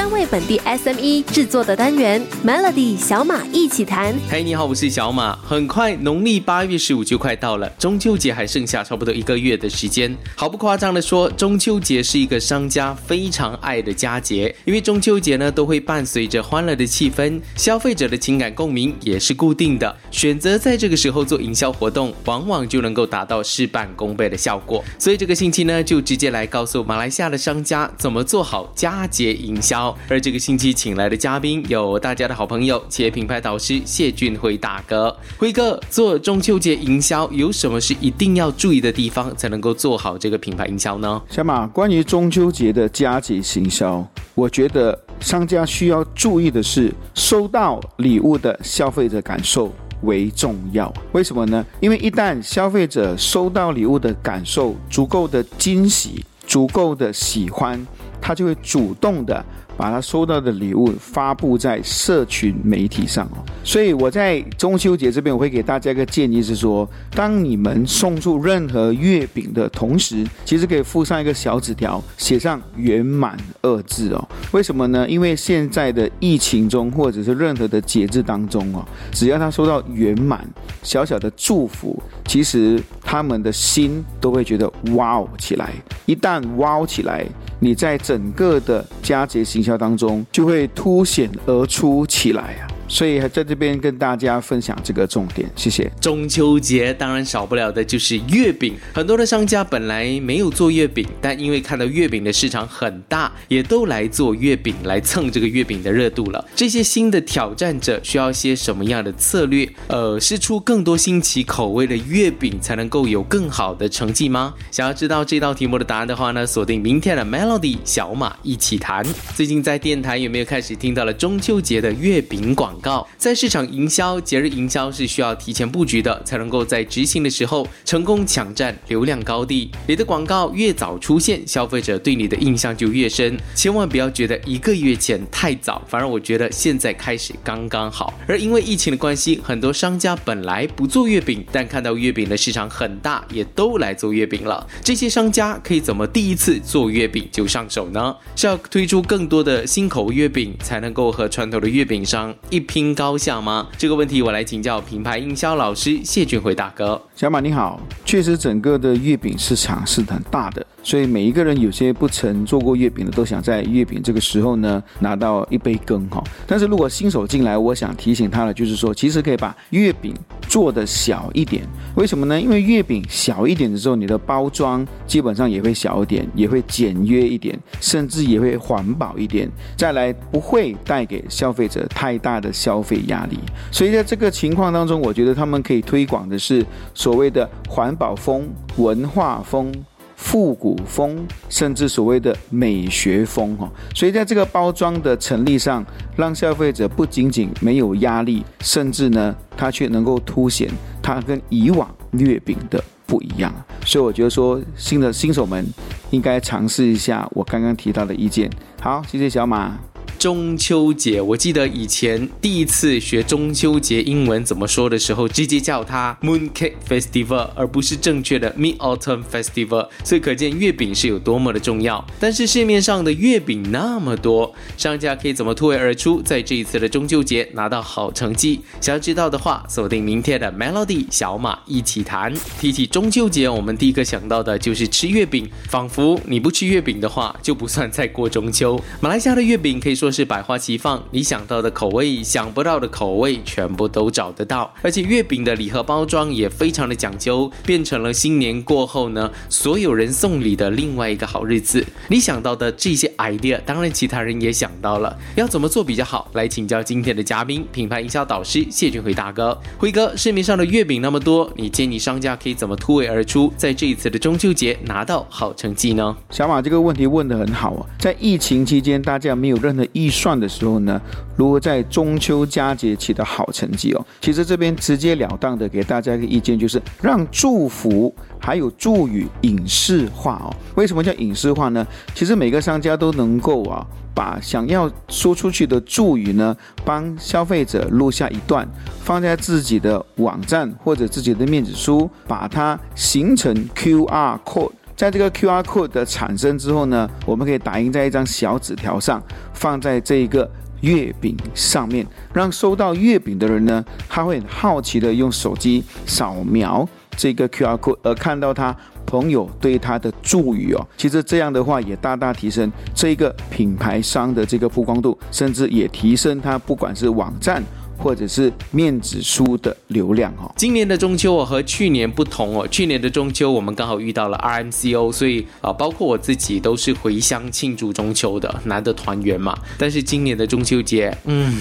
[0.00, 4.14] 专为本地 SME 制作的单元 Melody 小马一起谈。
[4.30, 5.36] 嘿，你好，我是小马。
[5.44, 10.16] 很快，农历八月十五就快到了，中秋节还剩下差不多一个月的时间。
[10.34, 19.94] 毫不夸张的说，中秋节是一个商家非常爱的佳节，因为中秋节呢都会伴随着欢乐的气氛，消费者的情感共鸣也是固定的。
[20.10, 24.82] 选择在这个时候做营销活动，往往就能够达到事半功倍的效果。
[24.98, 29.89] 所以这个星期呢，就直接来告诉马来西亚的商家怎么做好佳节营销。
[30.08, 35.16] 而这个星期请来的嘉宾有大家的好朋友，企业品牌导师谢俊辉大哥。
[35.38, 41.22] 辉哥，做中秋节营销有什么是一定要注意的地方，才能够做好这个品牌营销呢？
[41.28, 50.92] 小马，关于中秋节的佳节行销，我觉得商家需要注意的是，收到礼物的消费者感受为重要。
[51.12, 51.64] 为什么呢？
[51.80, 57.86] 因为一旦消费者收到礼物的感受足够的惊喜、足够的喜欢，
[58.20, 59.44] 他就会主动的。
[59.76, 74.28] 把他收到的礼物发布在社群媒体上哦，所以我在中秋节这边，我会给大家一个建议是说，当你们送出任何月饼的同时，其实可以附上一个小纸条，写上“圆满”二字哦。
[74.52, 75.08] 为什么呢？
[75.08, 80.46] 因为现在的疫情中，或者是任何的节日当中哦，只要他收到圆满
[80.82, 85.72] 小小的祝福，其实他们的心都会觉得哇哦起来。
[86.04, 87.24] 一旦哇哦起来，
[87.60, 89.70] 你在整个的佳节行销。
[89.80, 92.69] 当中就会凸显而出起来啊。
[92.90, 95.88] 所以还在这边跟大家分享这个重点，谢谢。
[96.00, 106.44] 中秋节当然少不了的就是月饼，很多的商家本来没有做月饼，但因为看到月饼的市场很大，也都来做月饼来蹭这个月饼的热度了。
[106.56, 109.68] 这些新的挑战者需要些什么样的策略？
[109.86, 114.52] 呃，试出更多新奇口味的月饼才能够有更好的成绩吗？
[114.72, 119.06] 想要知道这道题目的答案的话呢，锁定明天的 Melody 小马一起谈。
[119.36, 122.79] 最近在电台有没有开始听到了中秋节的月饼广？
[122.80, 129.70] 告在市场营销、节日营销是需要提前布局的，才能够在执行的时候成功抢占流量高地。
[129.86, 133.38] 你的广告越早出现，消费者对你的印象就越深。
[133.54, 138.14] 千万不要觉得一个月前太早，反而我觉得现在开始刚刚好。
[138.26, 144.66] 而因为疫情的关系，很多商家本来不做月饼，但看到月饼的市场很大，也都来做月饼了。
[144.82, 148.16] 这些商家可以怎么第一次做月饼就上手呢？
[148.34, 152.69] 是要推出更多的新口月饼，才能够和传统的月饼商一。
[152.70, 153.66] 拼高下吗？
[153.76, 157.02] 这个问题我来请教品牌营销老师谢俊辉大哥。
[157.16, 160.64] 小马你好，确实整个的月饼市场是很大的。
[160.80, 166.22] 所以每一个人有些不曾做过月饼的，都想在月饼这个时候呢拿到一杯羹哈。
[166.46, 170.14] 但是如果新手进来，我想提醒他的就是说，其实可以把月饼
[170.50, 171.62] 做的小一点。
[171.94, 172.40] 为什么呢？
[172.40, 179.48] 因为月饼小一点的时候，你的包装基本上也会小一点，也会简约一点，甚至也会环保一点。
[179.76, 183.38] 再来不会带给消费者太大的消费压力。
[183.70, 189.72] 所以在这个情况当中，我觉得他们可以推广的是所谓的环保风、文化风。
[190.20, 200.70] 复古风，甚至所谓的美学风，哈，所以在这个包装的成立上，让消费者不仅仅没有压力，甚至呢，它却能够凸显
[201.02, 203.52] 它跟以往月饼的不一样。
[203.84, 205.66] 所以我觉得说，新的新手们
[206.10, 208.48] 应该尝试一下我刚刚提到的意见。
[208.80, 209.78] 好，谢谢小马。
[210.20, 219.88] 中秋节，我记得以前第一次学中秋节英文怎么说的时候，直接叫它 Mooncake Festival，而不是正确的 Mid Autumn Festival。
[220.04, 222.06] 所以可见月饼是有多么的重要。
[222.18, 228.60] 但是市面上的月饼那么多，商家可以怎么突围而出，在这一次的中秋节拿到好成绩？
[228.78, 232.34] 想要知道的话，锁定明天的 Melody 小马一起谈。
[232.60, 238.78] 提起中秋节，我们第一个想到的就是吃月饼，仿佛你不吃月饼的话，就不算在过中秋。
[239.00, 240.09] 马来西亚的月饼可以说。
[240.12, 244.72] 是百花齐放，你想到的口味、想不到的口味，全部都找得到。
[244.82, 251.84] 而且月饼的礼盒包装也非常的讲究，变成了新年过后呢，所有人送礼的另外一个好日子。
[252.08, 256.28] 你想到的这些 idea，当然其他人也想到了，要怎么做比较好？
[256.32, 259.58] 来请教今天的嘉宾，品牌营销导师谢俊辉大哥。
[259.76, 266.16] 辉哥，市面上的月饼那么多，你建议商家可以怎么突围而出，在这一次的中秋节拿到好成绩呢？
[266.30, 269.86] 小马这个问题问得很好啊，在疫情期间，大家没有任何。
[270.00, 271.00] 预算的时候呢，
[271.36, 274.06] 如何在中秋佳节取得好成绩哦？
[274.20, 280.54] 其实这边直截了当的给大家一个意见，就是让祝福还有祝语影视化哦。
[280.74, 281.86] 为什么叫影视化呢？
[282.14, 288.66] 其实每个商家都能够啊，把想要说出去的祝语呢，帮消费者录下一段，
[289.02, 294.72] 放在自己的网站或者自己的面子书，把它形成 QR code。
[295.00, 299.22] 在这个 QR code 的产生之后呢，我们可以打印在一张小纸条上，
[299.54, 300.46] 放在这一个
[300.82, 306.86] 月饼上面，让收到月饼的人呢，他会很好奇的用手机扫描
[307.16, 308.76] 这个 QR code，而看到他
[309.06, 310.86] 朋友对他的祝语哦。
[310.98, 317.62] 其实这样的话也大大提升这个品牌商的这个曝光度，甚至也提升他不管是网站。
[318.02, 320.50] 或者是面子书的流量哦。
[320.56, 329.56] 今年的中秋哦和去年不同哦，去年的中秋我们刚好遇到了 RMCO，所以啊，包括我自己都是回乡庆祝中秋的，难得团圆嘛。
[329.78, 331.60] 但是今年的中秋节，嗯，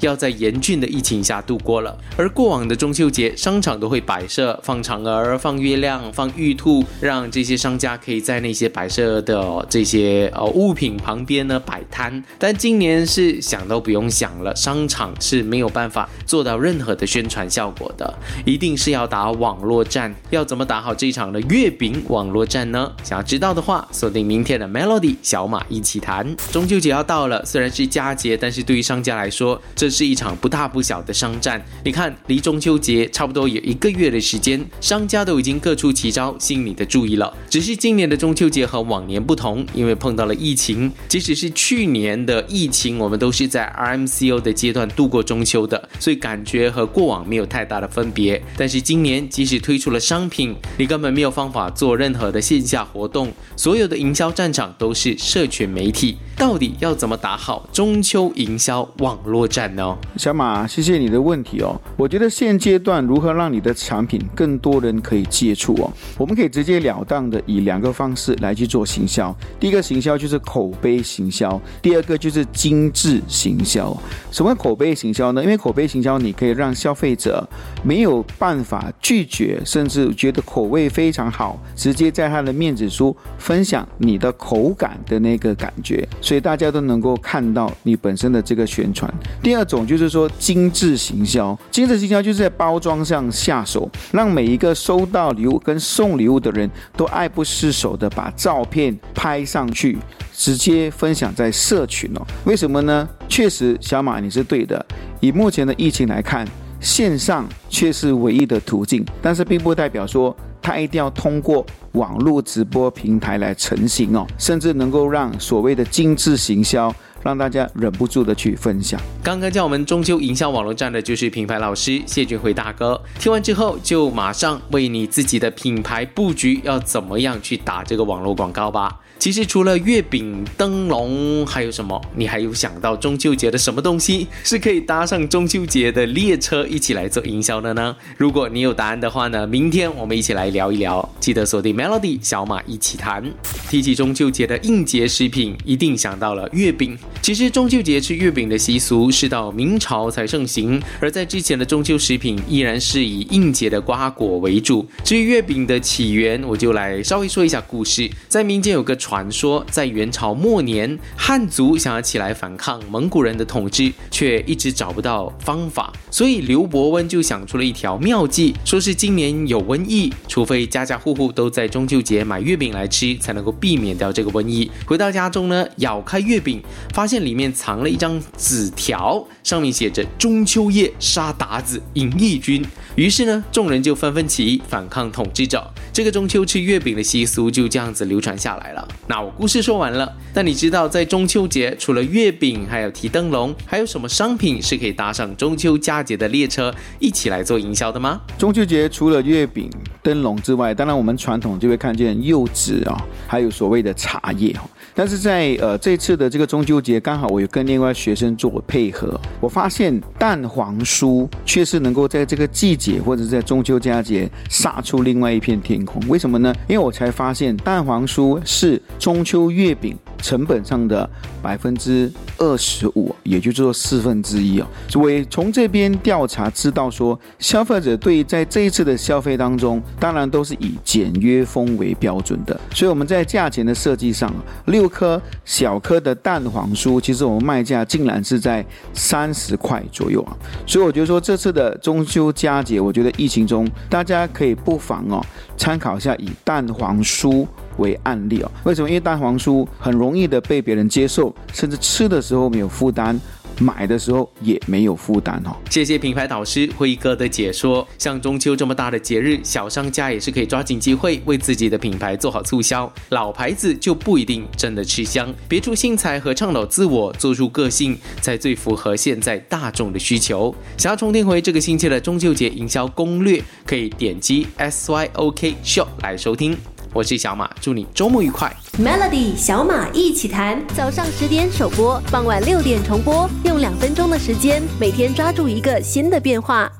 [0.00, 1.96] 要在严峻的疫情下度过了。
[2.16, 12.24] 而过往的中秋节，商场都会摆设放嫦娥、放月亮、放玉兔，让这些商家可以在那些摆设的这些呃物品旁边呢摆摊。
[12.38, 15.66] 但今年是想都不用想了，商场是没有。
[15.76, 20.14] 办法做到任何的宣传效果的，一定是要打网络战。
[20.30, 22.90] 要怎么打好这场的月饼网络战呢？
[23.02, 26.34] 想要知道的话，锁定明天的 Melody 小马一起谈。
[26.50, 31.64] 中秋节要到了，虽然是佳节，但是对于商家来说，这这是一场不大不小的商战。
[31.84, 37.32] 你看，离中秋节差不多有一个月的时间，商家都已经各出奇招吸引你的注意了。
[37.48, 40.90] 只是今年的中秋节和往年不同，因为碰到了疫情。
[41.06, 45.64] 即使是去年的疫情，我们都是在 RMCO 的阶段度过中秋。
[45.68, 48.42] 的，所以感觉和过往没有太大的分别。
[48.56, 56.16] 但是今年即使推出了商品，你根本没有方法做任何的线下活动，所有的营销战场都是社群媒体。
[56.36, 59.74] 到底要怎么打好中秋营销网络战
[60.16, 61.80] 小马，谢谢你的问题哦。
[61.96, 69.34] 我觉得现阶段如何让你的产品更多人可以接触哦，我们可以直截了当的以两个方式来去做行销。
[69.60, 73.96] 第一个行销就是口碑行销，第二个就是精致行销。
[74.30, 75.42] 什么口碑行销呢？
[75.42, 77.46] 因为口碑行销，你可以让消费者
[77.86, 89.08] 没有办法拒绝，甚至觉得口味非常好，直接在他的面子书分享你的口感的那个感觉，所以大家都能够看到你本身的这个宣传。
[89.40, 99.96] 第二种就是说精致行销，精致行销就是在包装上下手，让每一个收到礼物跟送礼物的人都爱不释手的把照片拍上去，
[100.34, 102.26] 直接分享在社群哦。
[102.44, 103.08] 为什么呢？
[103.28, 104.84] 确实，小马你是对的。
[105.20, 106.46] 以目前的疫情来看，
[106.86, 116.94] 线上却是唯一的途径，但是并不代表说它一定要通过网络直播平台来成型哦，甚至能够让所谓的精致行销。
[117.22, 119.00] 让大家忍不住的去分享。
[119.20, 123.00] 刚刚教我们中秋营销网络站的就是品牌老师谢俊辉大哥。
[123.18, 129.00] 听完之后，就马上为你自己的品牌布局要怎么样去打这个网络广告吧。
[129.18, 132.00] 其实除了月饼、灯笼，还有什么？
[132.14, 137.96] 你还有想到中秋节的什么东西是可以搭上中秋节的列车一起来做营销的呢？
[138.16, 141.08] 如果你有答案的话呢，明天我们一起来聊一聊。
[141.18, 143.24] 记得锁定 Melody 小马一起谈。
[143.68, 146.96] 提起中秋节的应节食品，一定想到了月饼。
[147.20, 154.86] 其实中秋节吃月饼的习俗是到明朝才盛行，而在之前的中秋食品依然是以应节的瓜果为主。
[155.02, 158.08] 至于月饼的起源，我就来稍微说一下故事。
[158.28, 174.68] 在民间有个传说，在元朝末年，汉族想要起来反抗蒙古人的统治，却一直找不到方法，所以刘伯温就想出了一条妙计，说是今年有瘟疫，除非家家户户都在中秋节买月饼来吃，才能够避免掉这个瘟疫。
[174.84, 176.60] 回到家中呢，咬开月饼，
[176.92, 182.66] 发现里面藏了一张纸条，上面写着“中秋夜杀鞑子，引义军”。
[182.96, 185.72] 于是呢，众人就纷纷起义反抗统治者。
[185.92, 188.88] 这个中秋吃月饼的习俗就这样子流传下来了。
[189.08, 198.20] 那我故事说完了，那你知道在中秋节除了月饼，还有提灯笼，还有什么商品是可以搭上中秋佳节的列车一起来做营销的吗？
[198.36, 199.70] 中秋节除了月饼、
[200.02, 204.68] 灯笼之外，当然我们传统就会看见柚子啊，还有所谓的茶叶哈。
[204.92, 216.02] 但是在呃这次的这个中秋节，刚好我有跟另外学生做配合，我发现蛋黄酥却是能够在这个季节或者在中秋佳节杀出另外一片天空。
[216.08, 216.52] 为什么呢？
[216.66, 219.96] 因为我才发现蛋黄酥是中秋月饼。
[220.22, 221.08] 成本上的
[221.42, 224.66] 百分之二十五，也就是说四分之一哦。
[224.88, 232.58] 所以从这边调查知道说，消费者对在这一次的消费当中，当然都是以简约风为标准的。
[232.74, 234.32] 所以我们在价钱的设计上，
[234.64, 238.64] 六颗小颗的蛋黄酥，其实我们卖价竟然是在
[238.94, 240.34] 三十块左右啊。
[240.66, 245.24] 所以我觉得说这次的中秋佳节，我觉得疫情中大家可以不妨哦
[245.58, 247.46] 参考一下以蛋黄酥。
[247.78, 248.88] 为案例哦，为什么？
[248.88, 253.18] 因为蛋黄酥很容易的被别人接受，甚至吃的时候没有负担，
[253.58, 255.56] 买的时候也没有负担哦。
[255.70, 257.86] 谢谢品牌导师辉哥的解说。
[257.98, 262.90] 像中秋这么大的节日，小商家也是可以抓紧机会为自己的品牌做好促销。
[263.10, 270.54] 老牌子就不一定真的吃香，别出心裁和倡导自我，做出个性，才最符合现在大众的需求。
[270.76, 276.56] 想要重听回这个星期的中秋节营销攻略，可以点击 S Y O K Show 来收听。
[276.96, 278.50] 我是小马，祝你周末愉快。
[278.78, 286.72] Melody 小马一起谈，早上十点首播，傍晚六点重播，用两分钟的时间，每天抓住一个新的变化。